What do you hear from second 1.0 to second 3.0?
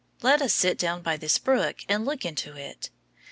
by this brook and look into it.